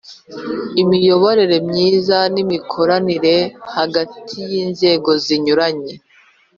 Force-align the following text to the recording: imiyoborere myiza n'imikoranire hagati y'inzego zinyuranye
imiyoborere 0.81 1.57
myiza 1.69 2.17
n'imikoranire 2.33 3.35
hagati 3.75 4.37
y'inzego 4.51 5.09
zinyuranye 5.23 5.93